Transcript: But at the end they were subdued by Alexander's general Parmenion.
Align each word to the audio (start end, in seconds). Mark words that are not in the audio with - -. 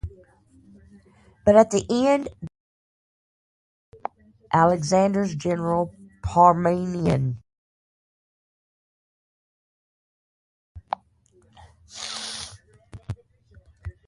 But 1.45 1.55
at 1.55 1.69
the 1.69 1.85
end 1.87 2.23
they 2.25 2.29
were 2.47 4.01
subdued 4.01 4.03
by 4.49 4.49
Alexander's 4.57 5.35
general 5.35 5.93
Parmenion. 6.23 7.37